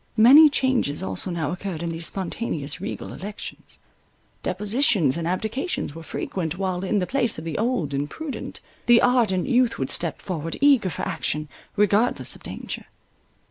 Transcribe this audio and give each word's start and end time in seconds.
Many 0.17 0.49
changes 0.49 1.03
also 1.03 1.29
now 1.29 1.51
occurred 1.51 1.83
in 1.83 1.91
these 1.91 2.07
spontaneous 2.07 2.81
regal 2.81 3.13
elections: 3.13 3.77
depositions 4.41 5.15
and 5.15 5.27
abdications 5.27 5.93
were 5.93 6.01
frequent, 6.01 6.57
while, 6.57 6.83
in 6.83 6.97
the 6.97 7.05
place 7.05 7.37
of 7.37 7.45
the 7.45 7.59
old 7.59 7.93
and 7.93 8.09
prudent, 8.09 8.61
the 8.87 8.99
ardent 8.99 9.45
youth 9.45 9.77
would 9.77 9.91
step 9.91 10.19
forward, 10.19 10.57
eager 10.59 10.89
for 10.89 11.03
action, 11.03 11.49
regardless 11.75 12.35
of 12.35 12.41
danger. 12.41 12.85